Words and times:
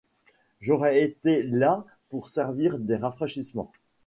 J'aurais 0.61 1.03
été 1.03 1.43
là 1.43 1.85
pour 2.09 2.27
servir 2.27 2.79
des 2.79 2.95
rafraîchissements. 2.95 3.71